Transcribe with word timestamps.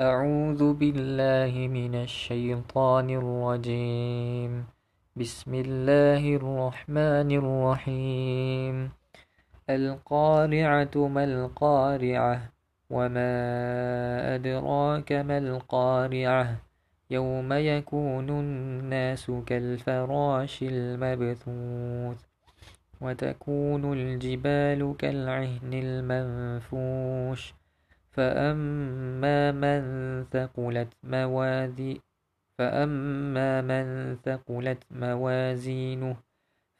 أعوذ 0.00 0.72
بالله 0.74 1.68
من 1.72 1.94
الشيطان 1.94 3.10
الرجيم. 3.10 4.64
بسم 5.16 5.54
الله 5.54 6.36
الرحمن 6.36 7.28
الرحيم. 7.32 8.90
القارعة 9.70 11.08
ما 11.08 11.24
القارعة؟ 11.24 12.52
وما 12.90 13.32
أدراك 14.34 15.12
ما 15.12 15.38
القارعة؟ 15.38 16.56
يوم 17.10 17.52
يكون 17.52 18.28
الناس 18.30 19.32
كالفراش 19.46 20.62
المبثوث 20.62 22.20
وتكون 23.00 23.92
الجبال 23.92 24.94
كالعهن 24.98 25.72
المنفوش. 25.72 27.54
فأما 28.16 29.52
من 29.52 29.82
ثقلت 30.32 30.88
موازي 31.04 32.00
فأما 32.58 33.60
من 33.60 34.16
ثقلت 34.24 34.84
موازينه 34.90 36.16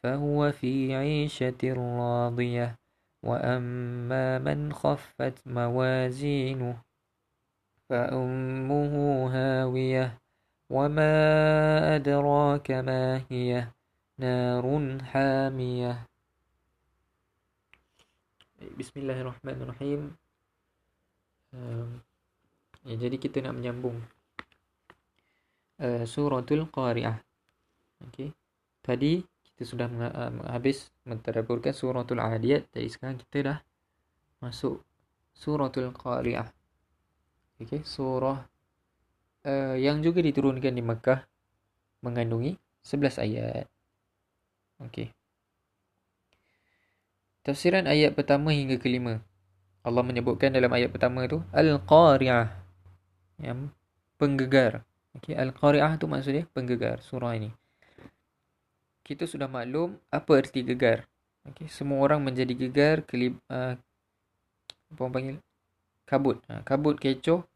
فهو 0.02 0.52
في 0.52 0.95
عيشة 0.95 1.59
راضية 1.64 2.78
وأما 3.23 4.38
من 4.38 4.73
خفت 4.73 5.47
موازينه 5.47 6.77
فأمه 7.89 8.95
هاوية 9.33 10.19
وما 10.70 11.97
أدراك 11.97 12.70
ما 12.70 13.23
هي 13.30 13.66
نار 14.19 14.98
حامية. 15.03 16.06
بسم 18.78 19.00
الله 19.00 19.20
الرحمن 19.20 19.62
الرحيم. 19.62 20.26
Um, 21.56 21.88
ya, 22.84 22.95
jadi 23.01 23.16
kita 23.16 23.41
nak 23.41 23.56
menyambung. 23.56 23.98
Uh, 25.77 26.08
suratul 26.08 26.69
qari'ah. 26.72 27.20
Okey 28.08 28.33
tadi 28.81 29.25
kita 29.53 29.62
sudah 29.66 29.89
uh, 29.89 30.33
habis 30.48 30.89
mentadabburkan 31.05 31.72
suratul 31.77 32.20
adiyat. 32.20 32.69
Jadi 32.72 32.89
sekarang 32.89 33.16
kita 33.20 33.36
dah 33.44 33.58
masuk 34.41 34.81
suratul 35.36 35.92
qari'ah. 35.92 36.48
Okey 37.61 37.84
surah 37.84 38.41
uh, 39.44 39.77
yang 39.77 40.00
juga 40.00 40.25
diturunkan 40.25 40.72
di 40.72 40.81
Mekah 40.84 41.20
mengandungi 42.00 42.56
11 42.84 43.25
ayat. 43.25 43.66
Okey 44.81 45.12
Tafsiran 47.47 47.86
ayat 47.86 48.19
pertama 48.19 48.50
hingga 48.50 48.75
kelima. 48.75 49.22
Allah 49.87 50.03
menyebutkan 50.03 50.51
dalam 50.51 50.67
ayat 50.75 50.91
pertama 50.91 51.31
tu 51.31 51.39
Al-Qari'ah 51.55 52.51
yang 53.39 53.70
penggegar. 54.19 54.83
Okey, 55.15 55.39
Al-Qari'ah 55.39 55.95
tu 55.95 56.11
maksudnya 56.11 56.43
penggegar 56.51 56.98
surah 56.98 57.39
ini. 57.39 57.55
Kita 59.06 59.31
sudah 59.31 59.47
maklum 59.47 59.95
apa 60.11 60.43
erti 60.43 60.67
gegar. 60.67 61.06
Okey, 61.47 61.70
semua 61.70 62.03
orang 62.03 62.19
menjadi 62.19 62.51
gegar 62.59 63.06
kelib 63.06 63.39
uh, 63.47 63.78
apa 64.91 64.98
orang 64.98 65.15
panggil? 65.15 65.37
Kabut. 66.03 66.43
Uh, 66.50 66.67
kabut 66.67 66.98
kecoh, 66.98 67.47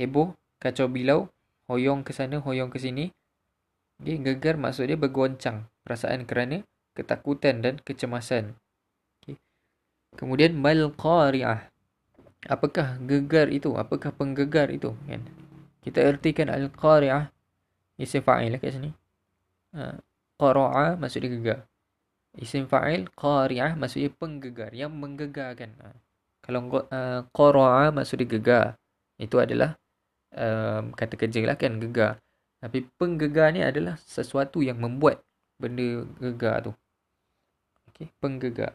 heboh, 0.00 0.32
kacau 0.56 0.88
bilau, 0.88 1.28
hoyong 1.68 2.00
ke 2.00 2.16
sana, 2.16 2.40
hoyong 2.40 2.72
ke 2.72 2.80
sini. 2.80 3.12
Okey, 4.00 4.24
gegar 4.24 4.56
maksudnya 4.56 4.96
bergoncang 4.96 5.68
perasaan 5.84 6.24
kerana 6.24 6.64
ketakutan 6.96 7.60
dan 7.60 7.76
kecemasan. 7.84 8.56
Kemudian 10.14 10.54
mal 10.54 10.94
qari'ah 10.94 11.73
apakah 12.48 13.00
gegar 13.04 13.48
itu? 13.48 13.72
Apakah 13.74 14.12
penggegar 14.12 14.68
itu? 14.68 14.92
Kan? 15.08 15.24
Kita 15.84 16.00
ertikan 16.00 16.48
al 16.48 16.72
qari'ah 16.72 17.28
isim 18.00 18.24
fa'il 18.24 18.54
lah 18.54 18.60
kat 18.60 18.74
sini. 18.74 18.90
Ha, 19.76 20.00
qara'a 20.40 20.96
maksudnya 20.96 21.28
gegar. 21.34 21.58
Isim 22.36 22.66
fa'il 22.66 23.06
qari'ah 23.14 23.76
maksudnya 23.78 24.10
penggegar 24.12 24.70
yang 24.74 24.92
menggegarkan. 24.92 25.72
Ha. 25.80 25.88
kalau 26.44 26.68
uh, 26.68 27.24
qara'a 27.32 27.92
maksudnya 27.92 28.26
gegar. 28.28 28.66
Itu 29.16 29.40
adalah 29.40 29.78
um, 30.34 30.92
kata 30.92 31.14
kerja 31.16 31.40
lah 31.44 31.56
kan 31.56 31.80
gegar. 31.80 32.20
Tapi 32.60 32.88
penggegar 32.96 33.52
ni 33.52 33.60
adalah 33.60 34.00
sesuatu 34.00 34.64
yang 34.64 34.80
membuat 34.80 35.20
benda 35.60 36.04
gegar 36.20 36.64
tu. 36.64 36.72
Okey 37.92 38.10
penggegar 38.18 38.74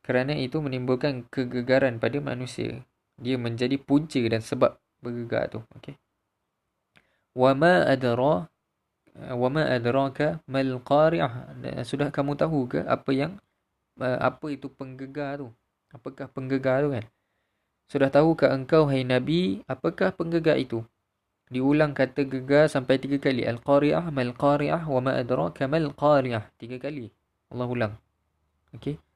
kerana 0.00 0.32
itu 0.32 0.58
menimbulkan 0.64 1.28
kegegaran 1.28 2.00
pada 2.00 2.18
manusia. 2.24 2.80
Dia 3.20 3.36
menjadi 3.36 3.76
punca 3.76 4.20
dan 4.24 4.40
sebab 4.40 4.80
bergegar 5.04 5.52
tu. 5.52 5.60
Okey. 5.76 5.96
Wa 7.36 7.52
ma 7.52 7.84
adra 7.84 8.48
wa 9.14 9.48
ma 9.52 9.62
adraka 9.68 10.40
mal 10.48 10.80
qari'ah. 10.80 11.52
Sudah 11.84 12.08
kamu 12.08 12.32
tahu 12.40 12.66
ke 12.66 12.80
apa 12.88 13.10
yang 13.12 13.36
apa 14.00 14.46
itu 14.48 14.72
penggegar 14.72 15.44
tu? 15.44 15.52
Apakah 15.92 16.32
penggegar 16.32 16.80
tu 16.80 16.96
kan? 16.96 17.04
Sudah 17.90 18.08
tahu 18.08 18.38
ke 18.38 18.48
engkau 18.48 18.88
hai 18.88 19.04
nabi 19.04 19.60
apakah 19.68 20.16
penggegar 20.16 20.56
itu? 20.56 20.80
Diulang 21.50 21.92
kata 21.92 22.24
gegar 22.24 22.70
sampai 22.70 23.02
tiga 23.02 23.18
kali. 23.18 23.42
Al-qari'ah 23.44 24.08
mal 24.08 24.32
qari'ah 24.32 24.86
wa 24.86 25.00
ma 25.02 25.12
adraka 25.18 25.68
mal 25.68 25.92
qari'ah. 25.92 26.48
Tiga 26.56 26.80
kali. 26.80 27.10
Allah 27.50 27.68
ulang. 27.68 27.94
Okey 28.72 29.09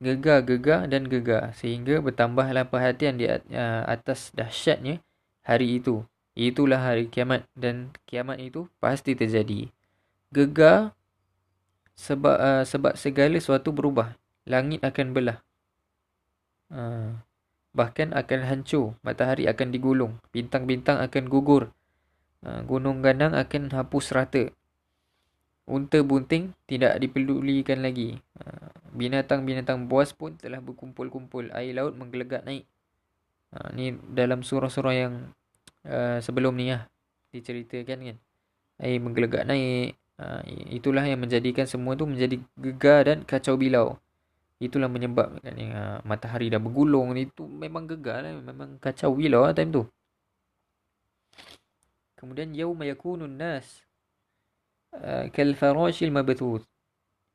gegar, 0.00 0.40
gegar 0.42 0.88
dan 0.88 1.06
gegar 1.06 1.52
sehingga 1.52 2.00
bertambahlah 2.00 2.66
perhatian 2.66 3.20
di 3.20 3.28
atas 3.86 4.32
dahsyatnya 4.32 5.04
hari 5.44 5.78
itu. 5.78 6.02
Itulah 6.32 6.80
hari 6.80 7.12
kiamat 7.12 7.44
dan 7.52 7.92
kiamat 8.08 8.40
itu 8.40 8.64
pasti 8.80 9.12
terjadi. 9.12 9.68
Gegar 10.32 10.96
sebab 12.00 12.36
uh, 12.40 12.64
sebab 12.64 12.96
segala 12.96 13.36
sesuatu 13.36 13.76
berubah. 13.76 14.16
Langit 14.48 14.80
akan 14.80 15.12
belah. 15.12 15.38
Uh, 16.72 17.20
bahkan 17.76 18.16
akan 18.16 18.40
hancur. 18.46 18.96
Matahari 19.04 19.44
akan 19.50 19.68
digulung. 19.68 20.16
Bintang-bintang 20.32 20.96
akan 21.02 21.24
gugur. 21.28 21.74
Uh, 22.40 22.64
gunung 22.64 23.04
ganang 23.04 23.36
akan 23.36 23.68
hapus 23.68 24.16
rata. 24.16 24.48
Unta 25.70 26.02
bunting 26.02 26.50
tidak 26.66 26.98
dipedulikan 26.98 27.78
lagi. 27.78 28.18
Uh, 28.42 28.74
binatang-binatang 28.90 29.86
buas 29.86 30.10
pun 30.10 30.34
telah 30.34 30.58
berkumpul-kumpul. 30.58 31.54
Air 31.54 31.78
laut 31.78 31.94
menggelegak 31.94 32.42
naik. 32.42 32.66
Ha, 33.54 33.70
ni 33.74 33.94
dalam 34.10 34.42
surah-surah 34.42 34.94
yang 34.94 35.30
uh, 35.86 36.18
sebelum 36.18 36.58
ni 36.58 36.74
lah. 36.74 36.90
Diceritakan 37.30 37.98
kan. 38.02 38.16
Air 38.82 38.98
menggelegak 38.98 39.46
naik. 39.46 39.94
Ha, 40.18 40.42
itulah 40.74 41.06
yang 41.06 41.22
menjadikan 41.22 41.70
semua 41.70 41.94
tu 41.94 42.02
menjadi 42.02 42.42
gegar 42.58 43.06
dan 43.06 43.22
kacau 43.22 43.54
bilau. 43.54 43.94
Itulah 44.58 44.90
menyebabkan 44.90 45.54
yang, 45.54 46.02
matahari 46.02 46.50
dah 46.50 46.58
bergulung. 46.58 47.14
Itu 47.14 47.46
memang 47.46 47.86
gegar 47.86 48.26
lah. 48.26 48.34
Memang 48.34 48.82
kacau 48.82 49.14
bilau 49.14 49.46
lah 49.46 49.54
time 49.54 49.70
tu. 49.70 49.86
Kemudian 52.18 52.52
yauma 52.58 52.84
yakunun 52.84 53.38
nas 53.38 53.86
uh, 54.96 55.26
kal 55.30 55.52
farashil 55.54 56.10
mabthuth. 56.10 56.64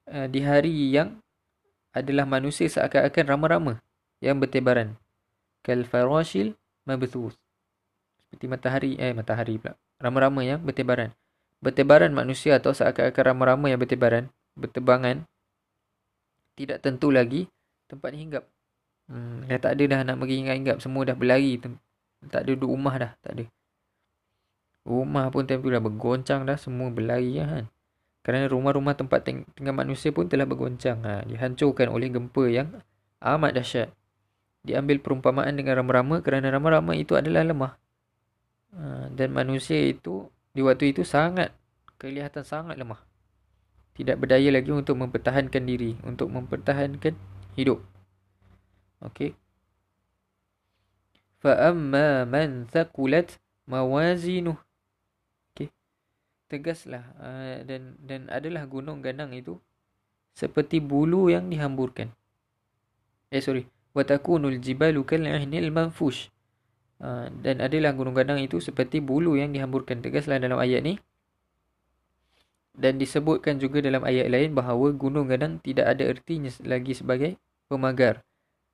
Uh, 0.06 0.28
di 0.30 0.44
hari 0.46 0.94
yang 0.94 1.20
adalah 1.96 2.28
manusia 2.28 2.68
seakan-akan 2.68 3.26
rama-rama 3.26 3.74
yang 4.20 4.38
bertebaran. 4.38 5.00
Kal 5.64 5.88
farashil 5.88 6.54
mabthuth. 6.84 7.38
Seperti 8.26 8.46
matahari 8.52 8.92
eh 9.00 9.16
matahari 9.16 9.56
pula. 9.56 9.80
Rama-rama 10.02 10.44
yang 10.44 10.60
bertebaran. 10.60 11.16
Bertebaran 11.64 12.12
manusia 12.12 12.60
atau 12.60 12.76
seakan-akan 12.76 13.24
rama-rama 13.32 13.72
yang 13.72 13.80
bertebaran, 13.80 14.28
bertebangan 14.54 15.24
tidak 16.56 16.84
tentu 16.84 17.12
lagi 17.12 17.48
tempat 17.88 18.12
hinggap. 18.16 18.44
Hmm, 19.06 19.46
dah 19.46 19.60
tak 19.62 19.78
ada 19.78 19.84
dah 19.86 20.00
nak 20.02 20.18
pergi 20.20 20.36
hinggap-hinggap. 20.42 20.78
Semua 20.82 21.06
dah 21.06 21.16
berlari. 21.16 21.62
Tak 22.26 22.42
ada 22.42 22.50
duduk 22.58 22.74
rumah 22.74 22.96
dah. 22.98 23.12
Tak 23.22 23.32
ada. 23.38 23.46
Rumah 24.85 25.29
pun 25.29 25.45
time 25.45 25.61
tu 25.61 25.69
dah 25.69 25.83
bergoncang 25.83 26.49
dah. 26.49 26.57
Semua 26.57 26.89
berlari 26.89 27.37
lah 27.37 27.49
kan. 27.49 27.65
Kerana 28.21 28.49
rumah-rumah 28.49 28.97
tempat 28.97 29.25
tinggal 29.25 29.75
manusia 29.77 30.13
pun 30.13 30.29
telah 30.29 30.45
bergoncang. 30.49 31.01
Ha, 31.05 31.25
dihancurkan 31.25 31.89
oleh 31.93 32.09
gempa 32.13 32.45
yang 32.49 32.81
amat 33.21 33.53
dahsyat. 33.57 33.89
Diambil 34.61 35.01
perumpamaan 35.01 35.57
dengan 35.57 35.81
rama-rama 35.81 36.21
kerana 36.21 36.53
rama-rama 36.53 36.93
itu 36.97 37.17
adalah 37.17 37.45
lemah. 37.45 37.73
Ha, 38.77 39.09
dan 39.13 39.33
manusia 39.33 39.81
itu 39.81 40.29
di 40.53 40.61
waktu 40.61 40.93
itu 40.93 41.05
sangat 41.05 41.53
kelihatan 42.01 42.45
sangat 42.45 42.77
lemah. 42.77 43.01
Tidak 43.97 44.17
berdaya 44.17 44.49
lagi 44.49 44.73
untuk 44.73 44.97
mempertahankan 44.97 45.65
diri. 45.65 45.97
Untuk 46.05 46.33
mempertahankan 46.33 47.15
hidup. 47.57 47.85
Okey. 49.05 49.37
فَأَمَّا 51.41 52.29
مَنْ 52.29 52.69
ثَقُلَتْ 52.69 53.41
مَوَازِينُهُ 53.65 54.57
tegaslah 56.56 57.04
uh, 57.20 57.60
dan 57.68 58.00
dan 58.00 58.32
adalah 58.32 58.64
gunung 58.64 59.04
ganang 59.04 59.36
itu 59.36 59.60
seperti 60.36 60.84
bulu 60.84 61.32
yang 61.32 61.48
dihamburkan. 61.48 62.12
Eh 63.32 63.44
sorry, 63.44 63.68
wa 63.96 64.04
takunul 64.04 64.60
jibalu 64.60 65.04
kal 65.08 65.24
manfush. 65.72 66.32
Uh, 66.96 67.28
dan 67.44 67.60
adalah 67.60 67.92
gunung 67.92 68.16
gadang 68.16 68.40
itu 68.40 68.64
seperti 68.64 69.04
bulu 69.04 69.36
yang 69.36 69.52
dihamburkan. 69.52 70.00
Tegaslah 70.00 70.40
dalam 70.40 70.60
ayat 70.60 70.84
ni. 70.84 70.96
Dan 72.76 73.00
disebutkan 73.00 73.56
juga 73.60 73.80
dalam 73.80 74.04
ayat 74.04 74.28
lain 74.28 74.52
bahawa 74.52 74.92
gunung 74.92 75.32
gadang 75.32 75.64
tidak 75.64 75.96
ada 75.96 76.04
ertinya 76.04 76.52
lagi 76.68 76.92
sebagai 76.92 77.40
pemagar. 77.72 78.24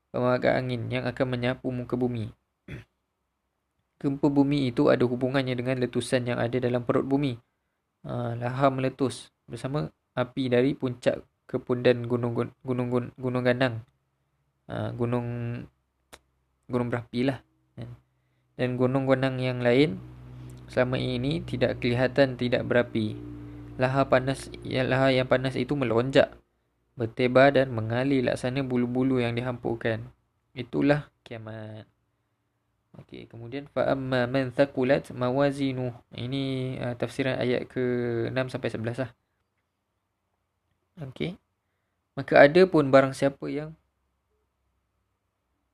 Pemagar 0.10 0.58
angin 0.58 0.90
yang 0.90 1.06
akan 1.06 1.26
menyapu 1.30 1.70
muka 1.70 1.94
bumi. 1.94 2.34
Gempa 4.02 4.28
bumi 4.30 4.74
itu 4.74 4.90
ada 4.90 5.06
hubungannya 5.06 5.54
dengan 5.54 5.78
letusan 5.78 6.26
yang 6.26 6.42
ada 6.42 6.58
dalam 6.58 6.82
perut 6.82 7.06
bumi. 7.06 7.38
Uh, 8.02 8.34
lahar 8.38 8.74
meletus 8.74 9.30
bersama 9.46 9.94
api 10.18 10.50
dari 10.50 10.74
puncak 10.74 11.22
kepundan 11.46 12.10
gunung 12.10 12.34
gunung 12.34 12.90
gunung, 12.90 13.14
gunung 13.16 13.44
gandang. 13.46 13.86
Uh, 14.66 14.90
gunung 14.98 15.28
gunung 16.72 16.90
berapi 16.90 17.30
lah. 17.30 17.40
Dan 18.60 18.78
gunung-gunung 18.78 19.42
yang 19.42 19.64
lain 19.64 19.98
selama 20.72 20.96
ini 20.96 21.44
tidak 21.44 21.84
kelihatan 21.84 22.40
tidak 22.40 22.64
berapi 22.64 23.20
lahar 23.76 24.08
panas 24.08 24.48
lahar 24.64 25.12
yang 25.12 25.28
panas 25.28 25.60
itu 25.60 25.76
melonjak 25.76 26.32
bertebar 26.96 27.52
dan 27.52 27.76
mengalir 27.76 28.24
laksana 28.24 28.64
bulu-bulu 28.64 29.20
yang 29.20 29.36
dihampurkan 29.36 30.08
itulah 30.56 31.12
kiamat 31.28 31.84
okey 33.00 33.32
kemudian 33.32 33.72
fa 33.72 33.96
amma 33.96 34.28
man 34.28 34.52
thaqulat 34.52 35.08
mawazinu 35.16 35.96
ini 36.12 36.76
uh, 36.84 36.96
tafsiran 37.00 37.40
ayat 37.40 37.70
ke-6 37.72 38.52
sampai 38.52 38.70
11 38.74 39.04
lah 39.08 39.12
okey 41.12 41.40
maka 42.20 42.34
ada 42.36 42.62
pun 42.68 42.92
barang 42.92 43.16
siapa 43.16 43.48
yang 43.48 43.72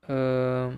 uh, 0.06 0.70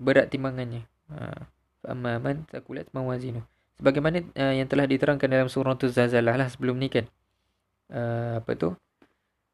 berat 0.00 0.32
timbangannya 0.32 0.88
uh, 1.12 1.44
fa 1.84 1.86
amma 1.92 2.16
man 2.16 2.48
thaqulat 2.48 2.88
mawazinu 2.96 3.44
sebagaimana 3.80 4.20
uh, 4.36 4.52
yang 4.52 4.68
telah 4.68 4.84
diterangkan 4.84 5.24
dalam 5.24 5.48
surah 5.48 5.72
Az-Zalzalah 5.72 6.36
lah 6.36 6.48
sebelum 6.52 6.76
ni 6.76 6.92
kan. 6.92 7.08
Uh, 7.88 8.44
apa 8.44 8.52
tu? 8.52 8.76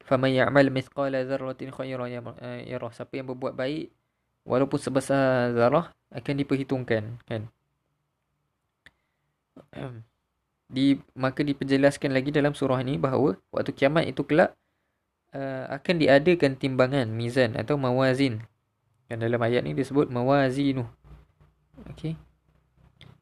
Faman 0.03 0.35
ya'mal 0.35 0.67
mithqala 0.67 1.23
dzarratin 1.23 1.71
khairan 1.71 2.11
yarah. 2.11 2.91
Siapa 2.91 3.15
yang 3.15 3.31
berbuat 3.31 3.55
baik 3.55 3.87
walaupun 4.47 4.79
sebesar 4.79 5.51
zarah 5.51 5.91
akan 6.15 6.33
diperhitungkan 6.39 7.19
kan. 7.27 7.51
Di 10.67 10.95
maka 11.13 11.43
diperjelaskan 11.43 12.15
lagi 12.15 12.31
dalam 12.31 12.55
surah 12.55 12.79
ni 12.81 12.95
bahawa 12.95 13.35
waktu 13.51 13.75
kiamat 13.75 14.07
itu 14.07 14.23
kelak 14.23 14.55
uh, 15.35 15.67
akan 15.75 15.95
diadakan 15.99 16.55
timbangan 16.55 17.11
mizan 17.11 17.59
atau 17.59 17.75
mawazin. 17.75 18.47
Dan 19.07 19.23
dalam 19.23 19.39
ayat 19.39 19.63
ni 19.67 19.75
disebut 19.75 20.07
mawazinu. 20.07 20.87
Okey 21.91 22.15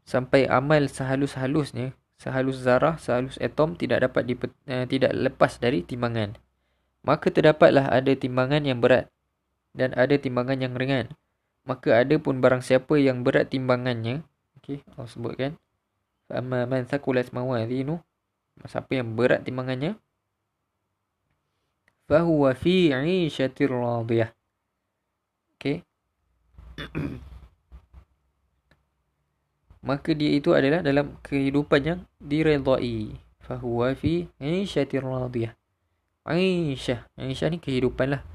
sampai 0.05 0.45
amal 0.45 0.85
sehalus-halusnya 0.85 1.97
sehalus 2.21 2.61
zarah 2.61 2.95
sehalus 3.01 3.41
atom 3.41 3.73
tidak 3.73 4.05
dapat 4.05 4.23
dipe, 4.29 4.47
uh, 4.69 4.85
tidak 4.85 5.11
lepas 5.11 5.57
dari 5.57 5.81
timbangan 5.81 6.37
maka 7.01 7.33
terdapatlah 7.33 7.89
ada 7.89 8.13
timbangan 8.13 8.63
yang 8.63 8.79
berat 8.79 9.09
dan 9.75 9.91
ada 9.99 10.15
timbangan 10.15 10.55
yang 10.55 10.71
ringan. 10.73 11.11
Maka 11.67 11.99
ada 12.01 12.15
pun 12.15 12.39
barang 12.39 12.63
siapa 12.63 12.95
yang 12.95 13.27
berat 13.27 13.51
timbangannya. 13.51 14.23
Okey 14.63 14.79
Allah 14.95 15.11
sebutkan. 15.11 15.51
Amma 16.31 16.63
man 16.63 16.87
thaqulat 16.87 17.35
mawazinu. 17.35 17.99
Siapa 18.63 18.95
yang 18.95 19.19
berat 19.19 19.43
timbangannya? 19.43 19.99
Fahuwa 22.07 22.55
fi 22.55 22.95
'ishatir 22.95 23.67
radiyah. 23.67 24.31
Okey. 25.59 25.83
Maka 29.85 30.17
dia 30.17 30.33
itu 30.33 30.55
adalah 30.55 30.81
dalam 30.81 31.19
kehidupan 31.21 31.81
yang 31.85 31.99
diredai. 32.17 33.13
Fahuwa 33.45 33.93
fi 33.93 34.25
aisyatir 34.41 35.05
radiyah. 35.05 35.53
Aisyah. 36.25 37.05
Aisyah 37.21 37.53
ni 37.53 37.61
kehidupan 37.61 38.17
lah 38.17 38.25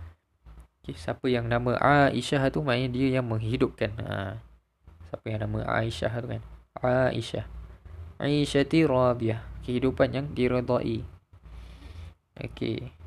okay, 0.80 0.96
siapa 0.96 1.26
yang 1.28 1.46
nama 1.46 1.76
aisyah 1.80 2.48
tu 2.52 2.64
maknanya 2.64 2.90
dia 2.92 3.08
yang 3.20 3.26
menghidupkan 3.28 3.92
ha. 4.00 4.40
siapa 5.08 5.24
yang 5.28 5.40
nama 5.48 5.64
aisyah 5.80 6.12
tu 6.20 6.28
kan 6.28 6.42
aisyah 6.80 7.46
aisyati 8.20 8.88
radiyah 8.88 9.40
kehidupan 9.64 10.08
yang 10.16 10.26
diredai 10.32 11.04
okey 12.40 13.00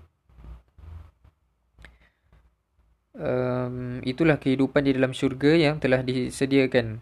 um, 3.18 4.02
itulah 4.04 4.38
kehidupan 4.38 4.86
di 4.86 4.92
dalam 4.94 5.14
syurga 5.14 5.54
yang 5.54 5.78
telah 5.78 6.02
disediakan 6.02 7.02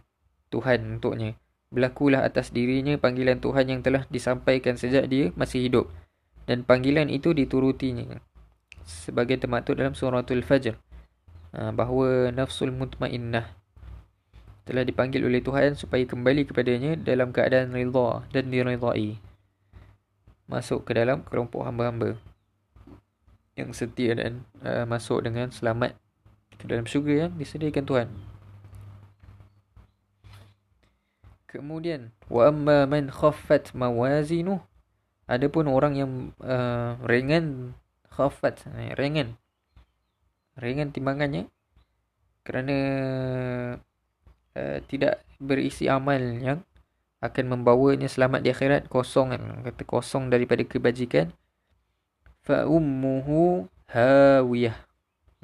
Tuhan 0.51 1.00
untuknya. 1.00 1.39
Berlakulah 1.71 2.27
atas 2.27 2.51
dirinya 2.51 3.00
panggilan 3.00 3.39
Tuhan 3.39 3.65
yang 3.71 3.81
telah 3.81 4.03
disampaikan 4.12 4.75
sejak 4.75 5.07
dia 5.07 5.31
masih 5.39 5.71
hidup. 5.71 5.88
Dan 6.44 6.67
panggilan 6.67 7.07
itu 7.07 7.31
diturutinya. 7.31 8.19
Sebagai 8.83 9.38
termaktub 9.38 9.78
dalam 9.78 9.94
suratul 9.94 10.42
Fajr. 10.45 10.78
Ha, 11.51 11.75
bahawa 11.75 12.31
nafsul 12.31 12.72
mutmainnah 12.72 13.62
telah 14.63 14.88
dipanggil 14.88 15.25
oleh 15.25 15.44
Tuhan 15.44 15.75
supaya 15.75 16.06
kembali 16.06 16.48
kepadanya 16.48 16.95
dalam 16.95 17.33
keadaan 17.33 17.74
rida 17.75 18.24
dan 18.31 18.48
diridai. 18.54 19.19
Masuk 20.48 20.88
ke 20.88 20.95
dalam 20.95 21.25
kelompok 21.28 21.66
hamba-hamba 21.68 22.16
yang 23.60 23.75
setia 23.75 24.16
dan 24.16 24.48
uh, 24.63 24.88
masuk 24.88 25.27
dengan 25.27 25.51
selamat 25.51 25.98
ke 26.56 26.66
dalam 26.69 26.88
syurga 26.88 27.27
yang 27.27 27.31
disediakan 27.36 27.84
Tuhan. 27.84 28.10
Kemudian 31.51 32.16
wa 32.31 32.48
amma 32.48 32.88
man 32.88 33.12
khaffat 33.12 33.75
mawazinu 33.75 34.63
adapun 35.27 35.68
orang 35.68 35.94
yang 36.00 36.12
uh, 36.39 36.95
ringan 37.04 37.75
khaffat 38.12 38.68
eh, 38.75 38.94
ringan 38.96 39.40
ringan 40.60 40.92
timbangannya 40.92 41.48
kerana 42.44 42.78
uh, 44.58 44.78
tidak 44.90 45.24
berisi 45.40 45.88
amal 45.88 46.19
yang 46.19 46.60
akan 47.22 47.46
membawanya 47.54 48.10
selamat 48.10 48.42
di 48.42 48.50
akhirat 48.50 48.90
kosong 48.90 49.30
kan. 49.30 49.42
Kata 49.62 49.86
kosong 49.86 50.34
daripada 50.34 50.66
kebajikan. 50.66 51.30
Fa 52.42 52.66
ummuhu 52.66 53.69
hawiyah. 53.94 54.74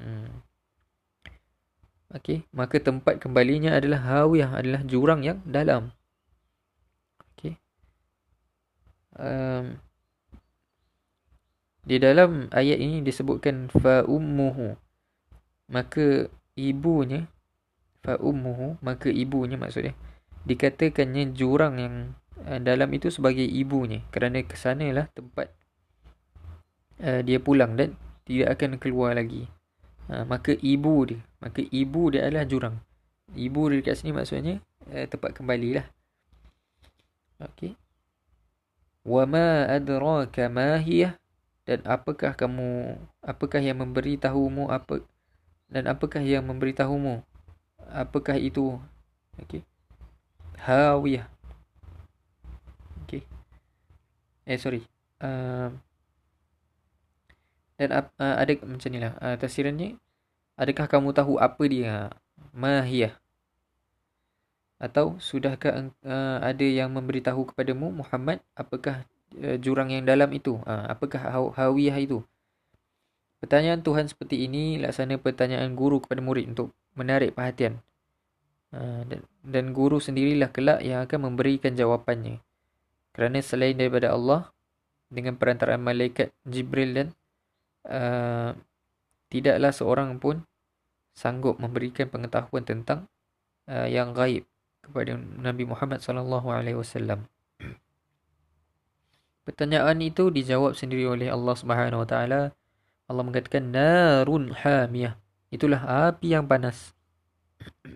Hmm. 0.01 0.41
Okey, 2.17 2.49
maka 2.49 2.81
tempat 2.81 3.21
kembalinya 3.21 3.77
adalah 3.77 4.01
hawiyah 4.01 4.57
adalah 4.57 4.81
jurang 4.81 5.21
yang 5.21 5.37
dalam. 5.45 5.93
um, 9.17 9.65
di 11.87 12.03
dalam 12.03 12.51
ayat 12.51 12.83
ini 12.83 12.99
disebutkan 12.99 13.71
fa 13.71 14.03
ummuhu. 14.03 14.75
Maka 15.71 16.27
ibunya 16.59 17.31
fa 18.03 18.19
ummuhu 18.19 18.75
maka 18.83 19.07
ibunya 19.07 19.55
maksudnya 19.55 19.95
dikatakannya 20.43 21.31
jurang 21.31 21.75
yang 21.79 21.95
uh, 22.43 22.59
dalam 22.59 22.91
itu 22.91 23.07
sebagai 23.07 23.47
ibunya. 23.47 24.03
Kerana 24.11 24.43
ke 24.43 24.59
sanalah 24.59 25.07
tempat 25.15 25.47
uh, 26.99 27.23
dia 27.23 27.39
pulang 27.39 27.79
dan 27.79 27.95
tidak 28.27 28.59
akan 28.59 28.83
keluar 28.83 29.15
lagi. 29.15 29.47
Uh, 30.11 30.27
maka 30.27 30.59
ibu 30.59 31.07
dia 31.07 31.23
maka 31.39 31.63
ibu 31.63 32.11
dia 32.11 32.27
adalah 32.27 32.43
jurang. 32.43 32.75
Ibu 33.31 33.71
dia 33.71 33.79
dekat 33.79 34.03
sini 34.03 34.11
maksudnya 34.11 34.59
uh, 34.91 35.07
tempat 35.07 35.39
kembalilah. 35.39 35.87
Okey. 37.39 37.79
Wama 39.07 39.71
adraka 39.71 40.51
ma 40.51 40.83
hiya 40.83 41.15
dan 41.67 41.83
apakah 41.83 42.31
kamu 42.31 42.95
apakah 43.19 43.59
yang 43.59 43.83
memberitahumu 43.83 44.71
apa 44.71 45.03
dan 45.67 45.91
apakah 45.91 46.23
yang 46.23 46.47
memberitahumu 46.47 47.27
apakah 47.91 48.39
itu? 48.39 48.79
Okey. 49.43 49.61
Hawiyah. 50.57 51.27
Okey. 53.05 53.21
Eh 54.47 54.59
sorry. 54.59 54.81
Uh, 55.19 55.73
dan 57.77 57.89
uh, 57.93 58.35
ada 58.41 58.53
macam 58.65 58.89
nilah 58.89 59.13
uh, 59.21 59.37
tafsirannya 59.37 59.97
adakah 60.57 60.89
kamu 60.89 61.13
tahu 61.13 61.37
apa 61.37 61.63
dia? 61.69 62.09
Mahiyah. 62.53 63.13
Atau 64.77 65.17
sudahkah 65.17 65.89
uh, 66.05 66.37
ada 66.41 66.65
yang 66.65 66.93
memberitahu 66.93 67.53
kepadamu 67.53 68.01
Muhammad 68.01 68.41
apakah 68.53 69.05
uh, 69.35 69.57
jurang 69.59 69.91
yang 69.91 70.07
dalam 70.07 70.29
itu? 70.31 70.59
Uh, 70.63 70.87
apakah 70.91 71.19
hawiyah 71.53 71.97
itu? 71.99 72.23
Pertanyaan 73.37 73.85
Tuhan 73.85 74.09
seperti 74.09 74.49
ini 74.49 74.81
laksana 74.81 75.21
pertanyaan 75.21 75.77
guru 75.77 76.01
kepada 76.01 76.21
murid 76.23 76.57
untuk 76.57 76.73
menarik 76.97 77.37
perhatian. 77.37 77.83
Uh, 78.73 79.05
dan, 79.07 79.21
dan 79.45 79.65
guru 79.71 80.01
sendirilah 80.01 80.51
kelak 80.51 80.81
yang 80.81 81.05
akan 81.05 81.31
memberikan 81.31 81.77
jawapannya. 81.77 82.41
Kerana 83.13 83.39
selain 83.41 83.77
daripada 83.77 84.13
Allah 84.13 84.51
dengan 85.07 85.39
perantaraan 85.39 85.81
malaikat 85.81 86.35
Jibril 86.43 86.91
dan 86.93 87.07
uh, 87.87 88.51
tidaklah 89.31 89.71
seorang 89.71 90.19
pun 90.19 90.43
sanggup 91.15 91.57
memberikan 91.57 92.11
pengetahuan 92.11 92.61
tentang 92.61 93.09
uh, 93.71 93.87
yang 93.87 94.13
gaib 94.13 94.45
kepada 94.83 95.17
Nabi 95.17 95.63
Muhammad 95.65 95.99
sallallahu 96.03 96.47
alaihi 96.51 96.77
wasallam. 96.77 97.25
Pertanyaan 99.47 100.03
itu 100.03 100.27
dijawab 100.27 100.75
sendiri 100.75 101.07
oleh 101.07 101.31
Allah 101.31 101.55
Subhanahu 101.55 102.03
wa 102.03 102.07
taala. 102.07 102.51
Allah 103.07 103.23
mengatakan 103.23 103.71
narun 103.71 104.51
hamiyah. 104.51 105.15
Itulah 105.47 106.11
api 106.11 106.35
yang 106.35 106.43
panas. 106.51 106.91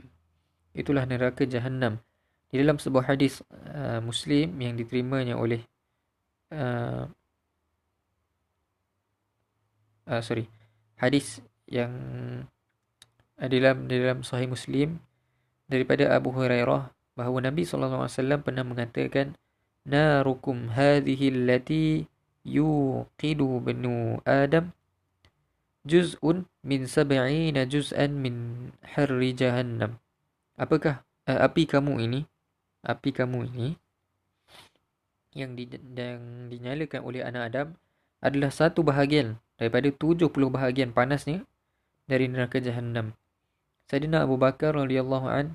Itulah 0.80 1.04
neraka 1.04 1.44
jahanam. 1.44 2.00
Di 2.48 2.56
dalam 2.56 2.80
sebuah 2.80 3.12
hadis 3.12 3.44
uh, 3.52 4.00
Muslim 4.00 4.56
yang 4.64 4.80
diterimanya 4.80 5.36
oleh 5.36 5.68
uh, 6.56 7.12
uh, 10.08 10.22
sorry 10.24 10.48
hadis 11.00 11.40
yang 11.68 11.92
uh, 13.40 13.48
dalam 13.48 13.88
dalam 13.88 14.24
Sahih 14.24 14.52
Muslim 14.52 15.00
daripada 15.72 16.12
Abu 16.12 16.36
Hurairah 16.36 16.92
bahawa 17.16 17.38
Nabi 17.44 17.64
wasallam 17.64 18.44
pernah 18.44 18.68
mengatakan 18.68 19.40
narukum 19.86 20.72
hadhihi 20.72 21.34
allati 21.34 22.06
yuqidu 22.46 23.62
banu 23.62 24.22
adam 24.26 24.74
juz'un 25.86 26.46
min 26.62 26.86
sab'ina 26.86 27.66
juz'an 27.66 28.14
min 28.14 28.70
harri 28.86 29.34
jahannam 29.34 29.98
apakah 30.58 31.02
uh, 31.26 31.40
api 31.46 31.66
kamu 31.66 32.02
ini 32.06 32.22
api 32.86 33.10
kamu 33.14 33.50
ini 33.50 33.82
yang, 35.32 35.56
di, 35.56 35.68
yang 35.96 36.52
dinyalakan 36.52 37.02
oleh 37.08 37.24
anak 37.24 37.44
Adam 37.52 37.68
adalah 38.20 38.52
satu 38.52 38.84
bahagian 38.84 39.40
daripada 39.56 39.88
70 39.90 40.28
bahagian 40.52 40.92
panasnya 40.92 41.48
dari 42.06 42.28
neraka 42.28 42.60
jahanam. 42.60 43.16
Sayyidina 43.88 44.28
Abu 44.28 44.36
Bakar 44.36 44.76
radhiyallahu 44.76 45.28
an 45.28 45.46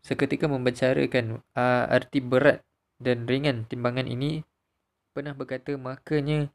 seketika 0.00 0.48
membicarakan 0.48 1.44
uh, 1.56 1.84
arti 1.88 2.24
berat 2.24 2.64
dan 3.00 3.24
ringan 3.24 3.64
timbangan 3.68 4.08
ini 4.08 4.44
pernah 5.12 5.34
berkata 5.34 5.74
makanya 5.76 6.48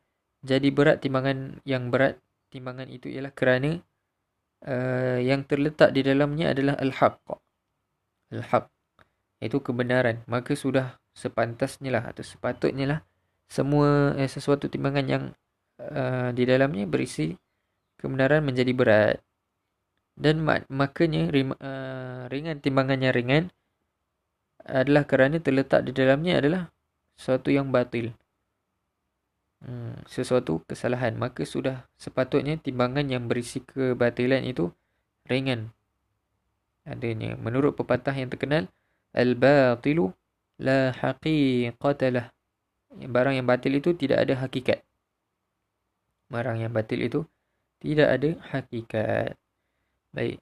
jadi 0.45 0.69
berat 0.69 1.01
timbangan 1.01 1.59
yang 1.65 1.89
berat 1.89 2.21
timbangan 2.53 2.85
itu 2.87 3.09
ialah 3.09 3.33
kerana 3.33 3.81
uh, 4.63 5.19
yang 5.21 5.41
terletak 5.43 5.91
di 5.91 6.05
dalamnya 6.05 6.53
adalah 6.53 6.77
al-haq. 6.77 7.17
Al-haq 8.29 8.69
itu 9.41 9.57
kebenaran. 9.59 10.21
Maka 10.29 10.53
sudah 10.53 11.01
sepantasnya 11.17 11.89
lah 11.89 12.03
atau 12.11 12.21
sepatutnya 12.21 12.85
lah 12.85 12.99
semua 13.45 14.13
eh, 14.17 14.27
sesuatu 14.27 14.67
timbangan 14.67 15.05
yang 15.05 15.23
uh, 15.79 16.29
di 16.33 16.43
dalamnya 16.43 16.85
berisi 16.89 17.33
kebenaran 17.95 18.41
menjadi 18.41 18.71
berat 18.73 19.17
dan 20.15 20.39
mak- 20.39 20.67
makanya 20.71 21.27
uh, 21.59 22.31
ringan 22.31 22.63
timbangannya 22.63 23.11
ringan 23.11 23.51
adalah 24.65 25.05
kerana 25.05 25.37
terletak 25.37 25.85
di 25.85 25.91
dalamnya 25.93 26.41
adalah 26.41 26.61
sesuatu 27.19 27.53
yang 27.53 27.69
batil. 27.69 28.15
Hmm, 29.61 29.93
sesuatu 30.09 30.63
kesalahan. 30.65 31.13
Maka 31.19 31.45
sudah 31.45 31.85
sepatutnya 31.99 32.57
timbangan 32.57 33.05
yang 33.05 33.29
berisi 33.29 33.61
kebatilan 33.61 34.41
itu 34.41 34.73
ringan. 35.29 35.69
Adanya 36.85 37.37
menurut 37.37 37.77
pepatah 37.77 38.13
yang 38.13 38.29
terkenal 38.29 38.69
al-batilu 39.13 40.13
la 40.61 40.93
haqiqatalah 40.93 42.29
barang 42.95 43.35
yang 43.41 43.47
batil 43.49 43.73
itu 43.77 43.93
tidak 43.97 44.25
ada 44.25 44.33
hakikat. 44.37 44.79
Barang 46.29 46.57
yang 46.57 46.73
batil 46.73 47.05
itu 47.05 47.25
tidak 47.81 48.07
ada 48.17 48.29
hakikat 48.53 49.37
Baik. 50.15 50.39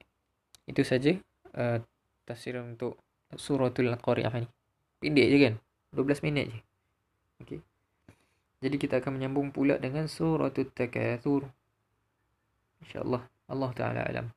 Itu 0.70 0.86
saja 0.86 1.18
uh, 1.58 1.82
tafsir 2.30 2.54
untuk 2.62 3.02
suratul 3.34 3.90
Qari'ah 3.98 4.38
ni. 4.38 4.48
Pendek 5.02 5.28
je 5.34 5.38
kan? 5.42 5.56
12 5.98 6.26
minit 6.30 6.46
je. 6.54 6.60
Okey. 7.42 7.60
Jadi 8.64 8.76
kita 8.78 9.02
akan 9.02 9.18
menyambung 9.18 9.50
pula 9.50 9.82
dengan 9.82 10.06
suratul 10.06 10.70
Takatsur. 10.70 11.50
Insya-Allah. 12.86 13.26
Allah 13.50 13.72
Taala 13.76 14.02
alam. 14.08 14.28